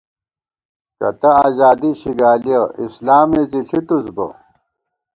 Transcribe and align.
کتہ 0.99 1.31
اَزادی 1.45 1.91
شِگالِیَہ، 2.01 2.61
اِسلامے 2.83 3.41
زی 3.49 3.61
ݪِتُس 3.67 4.05
بہ 4.15 4.27